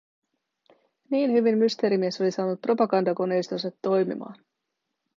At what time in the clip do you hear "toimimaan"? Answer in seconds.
3.81-4.35